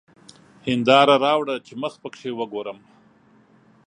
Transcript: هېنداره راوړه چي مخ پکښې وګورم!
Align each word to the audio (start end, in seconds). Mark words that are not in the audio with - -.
هېنداره 0.67 1.15
راوړه 1.25 1.55
چي 1.65 1.73
مخ 1.81 1.93
پکښې 2.01 2.31
وګورم! 2.39 2.79